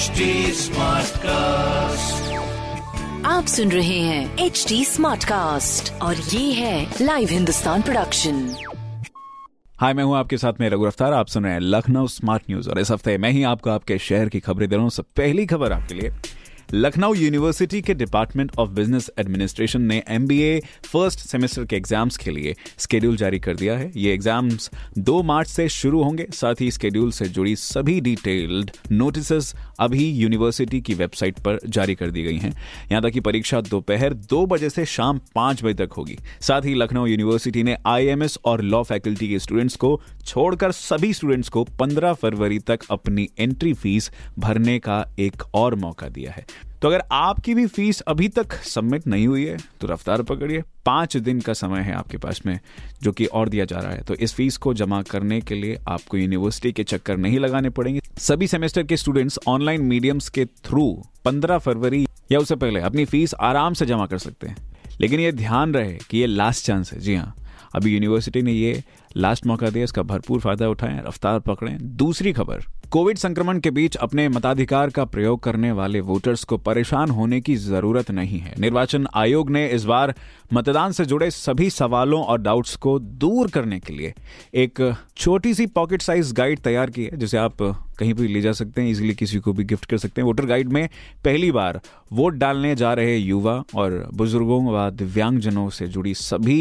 Smart 0.00 1.16
cast 1.16 2.32
आप 3.26 3.46
सुन 3.46 3.72
रहे 3.72 3.98
हैं 3.98 4.38
एच 4.38 4.64
डी 4.68 4.84
स्मार्ट 4.84 5.24
कास्ट 5.24 5.92
और 6.02 6.16
ये 6.16 6.52
है 6.52 6.94
लाइव 7.00 7.28
हिंदुस्तान 7.30 7.82
प्रोडक्शन 7.82 8.38
हाय 9.80 9.94
मैं 9.94 10.04
हूँ 10.04 10.16
आपके 10.16 10.36
साथ 10.38 10.60
में 10.60 10.68
रघु 10.70 10.86
रफ्तार। 10.86 11.12
आप 11.12 11.26
सुन 11.26 11.44
रहे 11.44 11.52
हैं 11.52 11.60
लखनऊ 11.60 12.06
स्मार्ट 12.06 12.42
न्यूज़ 12.50 12.70
और 12.70 12.78
इस 12.78 12.90
हफ़्ते 12.90 13.18
मैं 13.18 13.30
ही 13.30 13.42
आपको 13.42 13.70
आपके 13.70 13.98
शहर 13.98 14.28
की 14.28 14.40
खबरें 14.40 14.68
दे 14.68 14.76
रहा 14.76 14.82
हूँ। 14.82 14.90
सब 14.90 15.04
पहली 15.16 15.46
खबर 15.46 15.72
आपके 15.72 15.94
लिए। 15.94 16.10
लखनऊ 16.74 17.14
यूनिवर्सिटी 17.14 17.80
के 17.82 17.94
डिपार्टमेंट 17.94 18.50
ऑफ़ 18.58 18.70
बिज़नेस 18.70 19.10
एडमिनिस्ट्रेशन 19.18 19.82
ने 19.82 20.02
एमबीए 20.08 20.58
फ़र्स्ट 20.86 21.20
सेमेस्टर 21.20 21.64
के 21.64 21.76
एग्ज़ाम्स 21.76 22.16
के 22.16 22.30
लिए 22.30 22.54
स्केड्यूल 22.78 23.16
जारी 23.16 23.38
कर 23.38 23.56
दिया 23.56 23.76
है। 23.78 23.90
ये 23.96 24.12
एग्ज़ाम्स 24.14 24.70
2 25.00 25.22
मार्च 25.22 25.48
से 25.48 25.68
शुरू 25.68 26.02
होंगे, 26.02 26.26
साथ 26.32 26.60
ही 26.60 26.70
स्केड्यूल 26.70 27.10
से 27.12 27.28
जुड़ी 27.28 27.54
सभी 27.56 28.00
डिटेल्ड 28.00 28.70
नोटिस 28.92 29.54
अभी 29.80 30.10
यूनिवर्सिटी 30.10 30.80
की 30.80 30.94
वेबसाइट 30.94 31.38
पर 31.38 31.58
जारी 31.68 31.94
कर 31.94 32.10
दी 32.10 32.22
गई 32.22 32.36
हैं। 32.36 32.54
यहाँ 32.90 33.02
तक 33.02 33.10
कि 33.10 33.20
परीक्षा 33.20 33.60
दोपहर 33.60 34.14
दो 34.14 34.40
दो 34.40 34.46
बजे 34.46 34.68
से 34.70 34.84
शाम 34.86 35.18
पाँच 35.34 35.62
बजे 35.64 35.74
तक 35.76 35.92
होगी। 35.92 36.16
साथ 36.40 36.64
ही 36.64 36.74
लखनऊ 36.74 37.06
यूनिवर्सिटी 37.06 37.62
ने 37.62 37.76
आईएमएस 37.86 38.38
और 38.44 38.60
लॉ 38.62 38.82
फैकल्टी 38.82 39.28
के 39.28 39.38
स्टूडेंट्स 39.38 39.76
को 39.76 39.90
छोड़कर 40.26 40.72
सभी 40.72 41.12
स्टूडेंट्स 41.14 41.48
को 41.48 41.64
15 41.80 42.12
फरवरी 42.12 42.58
तक 42.60 42.86
अपनी 42.90 43.28
एंट्री 43.38 43.72
फ़ीस 43.74 44.10
भरने 44.38 44.78
का 44.78 45.04
एक 45.18 45.42
और 45.54 45.74
मौका 45.74 46.08
दिया 46.08 46.32
है। 46.32 46.46
तो 46.82 46.88
अगर 46.88 47.02
आपकी 47.12 47.54
भी 47.54 47.66
फ़ीस 47.66 48.00
अभी 48.00 48.28
तक 48.28 48.52
सबमिट 48.54 49.06
नहीं 49.06 49.26
हुई 49.26 49.44
है 49.44 49.56
तो 49.80 49.86
रफ्तार 49.86 50.22
पकड़िए। 50.22 50.62
पाँच 50.86 51.16
दिन 51.16 51.40
का 51.40 51.52
समय 51.52 51.80
है 51.80 51.92
आपके 51.92 52.16
पास 52.16 52.40
में, 52.46 52.58
जो 53.02 53.12
कि 53.12 53.26
और 53.26 53.48
दिया 53.48 53.64
जा 53.64 53.78
रहा 53.78 53.92
है। 53.92 54.02
तो 54.02 54.14
इस 54.14 54.34
फ़ीस 54.34 54.56
को 54.56 54.74
जमा 54.74 55.02
करने 55.02 55.40
के 55.40 55.54
लिए 55.54 55.78
आपको 55.88 56.16
यूनिवर्सिटी 56.16 56.72
के 56.72 56.84
चक्कर 56.84 57.16
नहीं 57.16 57.38
लगाने 57.38 57.70
पड़ेंगे। 57.70 58.00
सभी 58.18 58.46
सेमेस्टर 58.46 58.82
के 58.82 58.96
स्टूडेंट्स 58.96 59.38
ऑनलाइन 59.46 59.82
मीडियम्स 59.82 60.28
के 60.28 60.44
थ्रू 60.44 60.86
15 61.24 61.58
फरवरी 61.58 62.06
या 62.32 62.38
उससे 62.38 62.56
पहले 62.56 62.80
अपनी 62.80 63.04
फ़ीस 63.04 63.34
आराम 63.34 63.74
से 63.74 63.86
जमा 63.86 64.06
कर 64.06 64.18
सकते 64.18 64.46
हैं। 64.46 64.56
लेकिन 65.00 65.20
ये 65.20 65.32
ध्यान 65.32 65.74
रहे 65.74 65.98
कि 66.10 66.18
ये 66.18 66.26
लास्ट 66.26 66.66
चांस 66.66 66.92
है। 66.92 66.98
जी 67.00 67.14
हाँ 67.14 67.34
अभी 67.74 67.94
यूनिवर्सिटी 67.94 68.42
ने 68.42 68.52
ये 68.52 68.82
लास्ट 69.16 69.46
मौका 69.46 69.70
दिया, 69.70 69.84
इसका 69.84 70.02
भरपूर 70.02 70.40
फ़ायदा 70.40 70.68
उठाएँ, 70.68 71.00
रफ्तार 71.06 71.38
पकड़ें। 71.40 71.76
दूसरी 71.96 72.32
खबर 72.32 72.64
कोविड 72.92 73.18
संक्रमण 73.18 73.58
के 73.60 73.70
बीच 73.70 73.96
अपने 73.96 74.28
मताधिकार 74.28 74.90
का 74.90 75.04
प्रयोग 75.04 75.42
करने 75.42 75.70
वाले 75.72 76.00
वोटर्स 76.00 76.42
को 76.44 76.56
परेशान 76.58 77.10
होने 77.10 77.40
की 77.40 77.54
ज़रूरत 77.56 78.10
नहीं 78.10 78.38
है। 78.38 78.54
निर्वाचन 78.60 79.06
आयोग 79.14 79.50
ने 79.50 79.66
इस 79.68 79.84
बार 79.84 80.14
मतदान 80.52 80.92
से 80.92 81.04
जुड़े 81.04 81.30
सभी 81.30 81.68
सवालों 81.70 82.22
और 82.24 82.40
डाउट्स 82.40 82.74
को 82.76 82.98
दूर 82.98 83.50
करने 83.50 83.78
के 83.80 83.92
लिए 83.92 84.12
एक 84.54 84.94
छोटी 85.16 85.54
सी 85.54 85.66
पॉकेट 85.66 86.02
साइज़ 86.02 86.34
गाइड 86.34 86.58
तैयार 86.58 86.90
की 86.90 87.04
है, 87.04 87.16
जिसे 87.16 87.38
आप 87.38 87.62
कहीं 88.00 88.14
भी 88.14 88.28
ले 88.28 88.40
जा 88.40 88.52
सकते 88.52 88.82
हैं 88.82 88.90
इजीली 88.90 89.14
किसी 89.14 89.38
को 89.38 89.52
भी 89.52 89.64
गिफ्ट 89.64 89.84
कर 89.84 89.98
सकते 89.98 90.20
हैं। 90.20 90.26
वोटर 90.26 90.46
गाइड 90.46 90.68
में 90.68 90.88
पहली 91.24 91.50
बार 91.52 91.80
वोट 92.12 92.34
डालने 92.34 92.74
जा 92.76 92.92
रहे 92.94 93.16
युवा 93.16 93.62
और 93.74 94.08
बुज़ुर्गों 94.14 94.64
व 94.66 94.88
दिव्यांगजनों 94.90 95.68
से 95.70 95.86
जुड़ी 95.86 96.14
सभी 96.14 96.60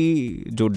जो 0.52 0.70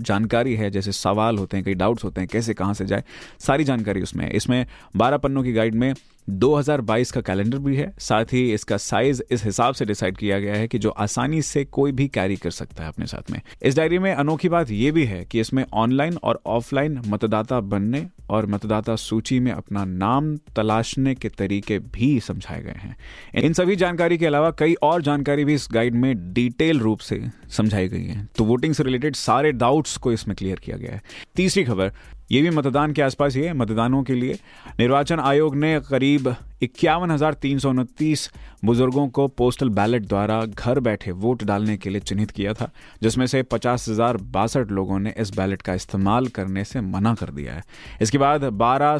जानकारी 0.00 0.54
है, 0.54 0.70
जैसे 0.70 0.92
सवाल 0.92 1.38
होते 1.38 1.56
हैं, 1.56 1.64
कई 1.64 1.74
डाउट्स 1.74 2.04
होते 2.04 2.20
हैं, 2.20 2.28
कैसे, 2.32 2.54
कहाँ 2.54 2.74
से 2.74 2.86
जाए, 2.86 3.04
सारी 3.38 3.64
जानकारी 3.64 4.02
उसमें 4.02 4.30
इसमें 4.30 4.64
बारह 4.96 5.16
पन्नों 5.16 5.42
की 5.42 5.52
गाइड 5.52 5.74
में 5.74 5.92
2022 6.28 7.10
का 7.10 7.20
कैलेंडर 7.20 7.58
भी 7.58 7.76
है। 7.76 7.94
साथ 7.98 8.24
ही 8.24 8.54
इसका 8.54 8.76
साइज़ 8.76 9.22
इस 9.30 9.44
हिसाब 9.44 9.74
से 9.74 9.84
डिसाइड 9.84 10.16
किया 10.16 10.38
गया 10.38 10.54
है 10.54 10.68
कि 10.68 10.78
जो 10.78 10.90
आसानी 10.90 11.42
से 11.42 11.64
कोई 11.64 11.92
भी 11.92 12.08
कैरी 12.08 12.36
कर 12.36 12.50
सकता 12.50 12.82
है 12.82 12.88
अपने 12.88 13.06
साथ 13.06 13.30
में। 13.30 13.40
इस 13.62 13.76
डायरी 13.76 13.98
में 13.98 14.14
अनोखी 14.14 14.48
बात 14.48 14.70
यह 14.70 14.92
भी 14.92 15.04
है 15.04 15.24
कि 15.24 15.40
इसमें 15.40 15.64
ऑनलाइन 15.72 16.16
और 16.22 16.40
ऑफलाइन 16.46 17.02
मतदाता 17.06 17.60
बनने 17.60 18.06
और 18.30 18.46
मतदाता 18.46 18.96
सूची 18.96 19.40
में 19.40 19.52
अपना 19.52 19.84
नाम 19.84 20.36
तलाशने 20.36 21.14
के 21.14 21.28
तरीके 21.28 21.78
भी 21.78 22.20
समझाए 22.20 22.62
गए 22.62 22.70
हैं। 22.70 22.96
इन 23.34 23.52
सभी 23.52 23.76
जानकारी 23.76 24.18
के 24.18 24.26
अलावा 24.26 24.50
कई 24.50 24.74
और 24.74 25.02
जानकारी 25.02 25.44
भी 25.44 25.54
इस 25.54 25.68
गाइड 25.72 25.94
में 25.94 26.32
डिटेल 26.32 26.80
रूप 26.80 26.98
से 26.98 27.22
समझाई 27.48 27.88
गई 27.88 28.04
है। 28.04 28.28
तो 28.36 28.44
वोटिंग 28.44 28.74
से 28.74 28.82
रिलेटेड 28.82 29.16
सारे 29.16 29.52
डाउट्स 29.52 29.96
को 29.96 30.12
इसमें 30.12 30.36
क्लियर 30.36 30.56
किया 30.56 30.76
गया 30.76 30.92
है। 30.92 31.02
तीसरी 31.36 31.64
खबर, 31.64 31.92
ये 32.32 32.42
भी 32.42 32.50
मतदान 32.50 32.92
के 32.92 33.02
आसपास 33.02 33.36
ही 33.36 33.42
है, 33.42 33.52
मतदानों 33.52 34.02
के 34.02 34.14
लिए। 34.14 34.38
निर्वाचन 34.80 35.20
आयोग 35.20 35.56
ने 35.56 35.80
करीब 35.80 36.09
इक्यावन 36.62 37.10
हज़ार 37.10 37.34
तीन 37.34 37.58
सौ 37.58 37.70
उनतीस 37.70 38.28
बुज़ुर्गों 38.64 39.06
को 39.08 39.26
पोस्टल 39.28 39.68
बैलेट 39.70 40.06
द्वारा 40.06 40.44
घर 40.44 40.80
बैठे 40.80 41.12
वोट 41.12 41.44
डालने 41.44 41.76
के 41.76 41.90
लिए 41.90 42.00
चिन्हित 42.00 42.30
किया 42.30 42.52
था, 42.54 42.70
जिसमें 43.02 43.26
से 43.26 43.42
पचास 43.44 43.88
हज़ार 43.88 44.16
बासठ 44.32 44.70
लोगों 44.70 44.98
ने 44.98 45.14
इस 45.18 45.30
बैलेट 45.36 45.62
का 45.62 45.74
इस्तेमाल 45.74 46.26
करने 46.28 46.64
से 46.64 46.80
मना 46.80 47.14
कर 47.14 47.30
दिया 47.30 47.54
है। 47.54 47.62
इसके 48.02 48.18
बाद 48.18 48.44
बारह 48.44 48.98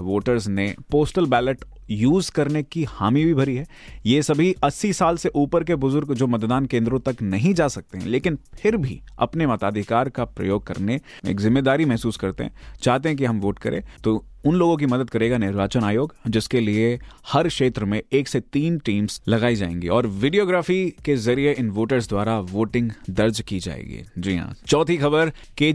वोटर्स 0.00 0.48
ने 0.48 0.74
पोस्टल 0.90 1.26
बैलेट 1.26 1.64
यूज़ 1.90 2.30
करने 2.32 2.62
की 2.62 2.84
हामी 2.90 3.24
भी 3.24 3.32
भरी 3.34 3.54
है। 3.56 3.66
ये 4.06 4.22
सभी 4.22 4.54
80 4.64 4.92
साल 4.92 5.16
से 5.16 5.30
ऊपर 5.36 5.64
के 5.64 5.74
बुज़ुर्ग 5.76 6.12
जो 6.14 6.26
मतदान 6.26 6.66
केंद्रों 6.66 7.00
तक 7.00 7.22
नहीं 7.22 7.54
जा 7.54 7.68
सकते 7.68 7.98
हैं, 7.98 8.06
लेकिन 8.06 8.38
फिर 8.54 8.76
भी 8.76 9.00
अपने 9.18 9.46
मताधिकार 9.46 10.08
का 10.08 10.24
प्रयोग 10.26 10.66
करने 10.66 11.00
एक 11.26 11.40
ज़िम्मेदारी 11.40 11.84
महसूस 11.84 12.16
करते 12.16 12.44
हैं, 12.44 12.54
चाहते 12.82 13.08
हैं 13.08 13.18
कि 13.18 13.24
हम 13.24 13.40
वोट 13.40 13.58
करें 13.58 13.82
तो 14.04 14.24
उन 14.44 14.54
लोगों 14.54 14.76
की 14.76 14.86
मदद 14.86 15.10
करेगा 15.10 15.38
निर्वाचन 15.38 15.84
आयोग, 15.84 16.14
जिसके 16.28 16.60
लिए 16.60 16.98
हर 17.28 17.48
क्षेत्र 17.48 17.84
में 17.84 18.00
एक 18.12 18.28
से 18.28 18.40
तीन 18.40 18.78
टीम्स 18.78 19.20
लगाई 19.28 19.54
जाएँगी 19.54 19.88
और 19.88 20.06
वीडियोग्राफी 20.06 20.84
के 21.04 21.16
ज़रिए 21.16 21.52
इन 21.52 21.70
वोटर्स 21.70 22.08
द्वारा 22.08 22.38
वोटिंग 22.40 22.90
दर्ज 23.10 23.40
की 23.40 23.58
जाएगी। 23.58 24.02
जी 24.18 24.36
हाँ। 24.36 24.54
चौथी 24.66 24.96
खबर 24.96 25.32
के 25.58 25.72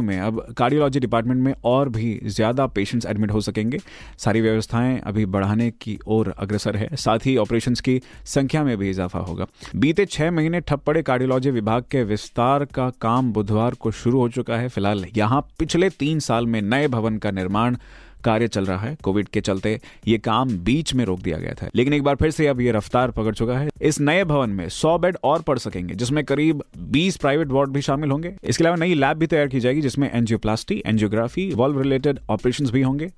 में 0.00 0.18
अब 0.20 0.40
कार्डियोलॉजी 0.58 1.00
डिपार्टमेंट 1.00 1.42
में 1.42 1.54
और 1.64 1.88
भी 1.88 2.20
ज़्यादा 2.24 2.66
पेशेंट्स 2.66 3.06
एडमिट 3.06 3.30
हो 3.30 3.40
सकेंगे। 3.40 3.78
सारी 4.18 4.40
व्यवस्थाएँ 4.40 4.98
अभी 5.00 5.26
बढ़ाने 5.26 5.70
की 5.70 5.98
ओर 6.06 6.34
अग्रसर 6.38 6.76
है। 6.76 6.88
साथ 6.96 7.26
ही 7.26 7.36
ऑपरेशन 7.36 7.74
की 7.74 8.00
संख्या 8.26 8.64
में 8.64 8.76
भी 8.78 8.90
इजाफा 8.90 9.18
होगा। 9.18 9.46
बीते 9.76 10.06
छह 10.06 10.30
महीने 10.30 10.60
ठप 10.60 10.82
पड़े 10.86 11.02
कार्डियोलॉजी 11.02 11.50
विभाग 11.50 11.84
के 11.90 12.02
विस्तार 12.04 12.64
का 12.64 12.88
काम 13.00 13.32
बुधवार 13.32 13.74
को 13.74 13.90
शुरू 13.90 14.20
हो 14.20 14.28
चुका 14.28 14.56
है। 14.56 14.68
फ़िलहाल 14.68 15.04
यहाँ 15.16 15.40
पिछले 15.58 15.90
तीन 15.90 16.20
साल 16.20 16.46
में 16.46 16.60
नए 16.62 16.88
भवन 16.88 17.18
का 17.18 17.30
निर्माण 17.30 17.76
कार्य 18.24 18.48
चल 18.48 18.66
रहा 18.66 18.78
है, 18.78 18.96
कोविड 19.02 19.28
के 19.28 19.40
चलते 19.40 19.80
ये 20.06 20.18
काम 20.18 20.50
बीच 20.50 20.94
में 20.94 21.04
रोक 21.04 21.20
दिया 21.20 21.38
गया 21.38 21.54
था। 21.54 21.68
लेकिन 21.74 21.92
एक 21.92 22.02
बार 22.02 22.14
फिर 22.14 22.30
से 22.30 22.46
अब 22.46 22.60
ये 22.60 22.72
रफ्तार 22.72 23.10
पकड़ 23.10 23.34
चुका 23.34 23.58
है। 23.58 23.68
इस 23.82 24.00
नए 24.00 24.24
भवन 24.24 24.50
में 24.50 24.68
सौ 24.68 24.98
बेड 24.98 25.16
और 25.24 25.42
पड़ 25.42 25.58
सकेंगे, 25.58 25.94
जिसमें 25.94 26.24
करीब 26.24 26.64
20 26.78 27.16
प्राइवेट 27.16 27.48
वार्ड 27.48 27.70
भी 27.70 27.82
शामिल 27.82 28.10
होंगे। 28.10 28.34
इसके 28.44 28.64
अलावा 28.64 28.76
नई 28.76 28.94
लैब 28.94 29.16
भी 29.16 29.26
तैयार 29.26 29.46
की 29.46 29.60
जाएगी, 29.60 29.80
जिसमें 29.80 30.10
angioplasty 30.14 30.82
angiography 30.86 31.54
valve 31.54 31.80
related 31.80 32.18
operation 32.30 32.66
भी 32.66 32.82
होंगे। 32.82 33.10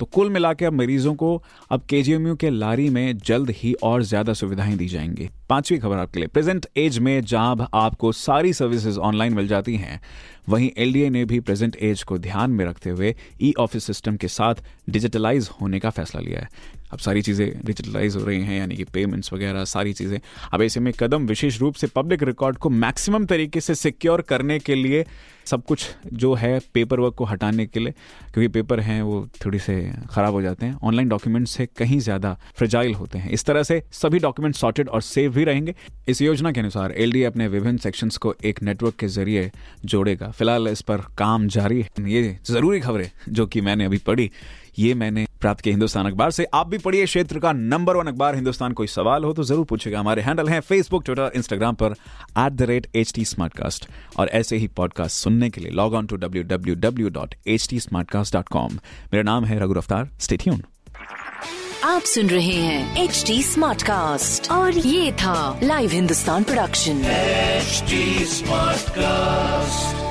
तो 0.00 0.06
कुल 0.06 0.30
मिलाकर 0.30 0.66
अब 0.66 0.72
मरीजों 0.72 1.14
को 1.14 1.42
अब 1.70 1.82
के 1.88 2.02
के 2.36 2.50
लारी 2.50 2.88
में 2.90 3.16
जल्द 3.18 3.50
ही 3.50 3.72
और 3.82 4.02
ज़्यादा 4.02 4.32
सुविधाएँ 4.32 4.76
दी 4.76 4.86
जाएँगी। 4.88 5.28
पांचवी 5.48 5.78
खबर 5.78 5.96
आपके 5.96 6.20
लिए। 6.20 6.28
प्रेजेंट 6.28 6.66
एज 6.76 6.98
में 6.98 7.20
जहाँ 7.22 7.68
आपको 7.74 8.12
सारी 8.12 8.52
सर्विसेज़ 8.52 8.98
ऑनलाइन 8.98 9.34
मिल 9.34 9.48
जाती 9.48 9.76
हैं, 9.76 10.00
वहीं 10.48 10.70
एलडीए 10.78 11.10
ने 11.10 11.24
भी 11.24 11.40
प्रेजेंट 11.40 11.76
एज 11.76 12.02
को 12.02 12.18
ध्यान 12.18 12.50
में 12.50 12.64
रखते 12.64 12.90
हुए 12.90 13.14
ई 13.42 13.52
ऑफ़िस 13.58 13.84
सिस्टम 13.84 14.16
के 14.16 14.28
साथ 14.28 14.54
डिजिटलाइज 14.90 15.48
होने 15.60 15.80
का 15.80 15.90
फैसला 15.90 16.20
लिया 16.20 16.40
है। 16.40 16.48
अब 16.92 16.98
सारी 16.98 17.22
चीज़ें 17.22 17.48
डिजिटलाइज 17.64 18.16
हो 18.16 18.24
रही 18.24 18.40
हैं, 18.40 18.58
यानी 18.58 18.76
कि 18.76 18.84
पेमेंट्स 18.84 19.32
वगैरह, 19.32 19.64
सारी 19.66 19.92
चीज़ें। 19.92 20.18
अब 20.52 20.62
ऐसे 20.62 20.80
में 20.80 20.92
कदम 20.98 21.26
विशेष 21.26 21.60
रूप 21.60 21.74
से 21.74 21.86
पब्लिक 21.86 22.22
रिकॉर्ड 22.22 22.56
को 22.56 22.70
मैक्सिमम 22.70 23.24
तरीके 23.26 23.60
से 23.60 23.74
सिक्योर 23.74 24.20
करने 24.22 24.58
के 24.58 24.74
लिए 24.74 25.04
सब 25.46 25.64
कुछ 25.64 25.86
जो 26.12 26.32
है 26.34 26.58
पेपर 26.74 27.00
वर्क 27.00 27.14
को 27.14 27.24
हटाने 27.24 27.66
के 27.66 27.80
लिए, 27.80 27.92
क्योंकि 28.34 28.48
पेपर 28.48 28.80
हैं, 28.80 29.00
वो 29.02 29.28
थोड़ी 29.44 29.58
से 29.58 29.74
ख़राब 30.10 30.34
हो 30.34 30.40
जाते 30.42 30.66
हैं। 30.66 30.78
ऑनलाइन 30.82 31.08
डॉक्यूमेंट 31.08 31.46
से 31.48 31.66
कहीं 31.78 31.98
ज़्यादा 32.00 32.36
फ्रेजाइल 32.56 32.94
होते 32.94 33.18
हैं। 33.18 33.30
इस 33.30 33.44
तरह 33.44 33.62
से 33.62 33.82
सभी 33.92 34.18
डॉक्यूमेंट 34.18 34.54
सॉर्टेड 34.54 34.88
और 34.88 35.02
सेव 35.02 35.32
भी 35.32 35.44
रहेंगे। 35.44 35.74
इस 36.08 36.22
योजना 36.22 36.52
के 36.52 36.60
अनुसार 36.60 36.92
एलडी 36.92 37.22
अपने 37.24 37.48
विभिन्न 37.48 37.78
सेक्शंस 37.78 38.16
को 38.16 38.34
एक 38.44 38.62
नेटवर्क 38.62 38.94
के 38.96 39.08
ज़रिए 39.08 39.50
जोड़ेगा। 39.84 40.30
फ़िलहाल 40.30 40.68
इस 40.68 40.80
पर 40.80 41.04
काम 41.18 41.46
जारी 41.48 41.80
है। 41.80 42.10
ये 42.10 42.36
ज़रूरी 42.46 42.80
खबरें 42.80 43.10
जो 43.28 43.46
कि 43.46 43.60
मैंने 43.60 43.84
अभी 43.84 43.98
पढ़ी, 43.98 44.30
ये 44.78 44.94
मैंने 44.94 45.26
प्राप्त 45.46 45.60
किया 45.60 45.72
हिंदुस्तान 45.72 46.06
अखबार 46.06 46.30
से। 46.30 46.46
आप 46.54 46.68
भी 46.68 46.78
पढ़िए 46.78 47.04
क्षेत्र 47.06 47.38
का 47.38 47.52
नंबर 47.54 47.96
वन 47.96 48.06
अखबार। 48.06 48.34
हिंदुस्तान 48.34 48.72
कोई 48.72 48.86
सवाल 48.88 49.24
हो 49.24 49.32
तो 49.32 49.42
ज़रूर 49.44 49.64
पूछेगा। 49.64 49.98
हमारे 50.00 50.22
हैंडल 50.22 50.48
हैं 50.48 50.60
फेसबुक 50.62 51.04
ट्विटर 51.04 51.32
इंस्टाग्राम 51.36 51.74
पर 51.74 51.92
at 52.38 52.52
the 52.52 52.62
rate 52.62 52.86
H 52.96 53.12
T 53.14 53.24
और 54.18 54.28
ऐसे 54.28 54.56
ही 54.56 54.66
पॉडकास्ट 54.76 55.16
सुनने 55.16 55.50
के 55.50 55.60
लिए 55.60 55.70
log 55.72 55.94
on 55.94 56.06
to 56.06 56.16
W 56.16 56.42
W 56.44 56.74
W 56.76 57.08
dot 57.10 57.34
H 57.46 57.68
T 57.70 57.80
smart 57.80 58.10
cast 58.10 58.34
dot 58.34 58.48
com 58.48 58.74
मेरा 59.12 59.22
नाम 59.22 59.44
है 59.44 59.58
रघु 59.60 59.72
रफ्तार। 59.72 60.08
स्टेट्यून 60.20 60.62
आप 61.84 62.02
सुन 62.04 62.30
रहे 62.30 62.54
हैं 62.54 63.04
एच 63.04 63.22
टी 63.26 63.42
स्मार्ट 63.42 63.82
कास्ट 63.82 64.50
और 64.50 64.78
ये 64.78 65.12
था 65.12 65.60
live 65.62 65.90
Hindustan 65.90 66.44
production 66.44 67.02
smart 68.32 68.90
cast 68.90 70.05